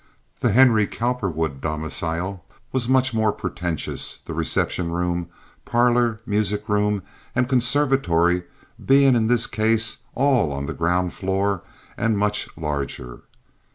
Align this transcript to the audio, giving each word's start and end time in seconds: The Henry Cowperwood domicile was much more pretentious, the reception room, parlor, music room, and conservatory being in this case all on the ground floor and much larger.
The 0.39 0.51
Henry 0.51 0.87
Cowperwood 0.87 1.61
domicile 1.61 2.43
was 2.71 2.89
much 2.89 3.13
more 3.13 3.31
pretentious, 3.31 4.17
the 4.25 4.33
reception 4.33 4.89
room, 4.91 5.29
parlor, 5.63 6.21
music 6.25 6.67
room, 6.67 7.03
and 7.35 7.47
conservatory 7.47 8.45
being 8.83 9.13
in 9.15 9.27
this 9.27 9.45
case 9.45 9.99
all 10.15 10.51
on 10.51 10.65
the 10.65 10.73
ground 10.73 11.13
floor 11.13 11.61
and 11.97 12.17
much 12.17 12.49
larger. 12.57 13.21